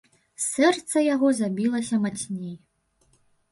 Сэрца 0.45 1.03
яго 1.13 1.27
забілася 1.41 2.01
мацней. 2.07 2.59